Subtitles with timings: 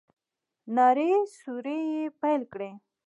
[0.75, 2.69] نارې سورې يې پيل کړې.